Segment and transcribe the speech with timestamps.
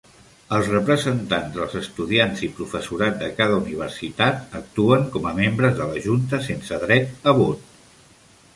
[0.55, 6.03] Els representants dels estudiants i professorat de cada universitat actuen com a membres de la
[6.09, 7.73] junta sense dret a vot.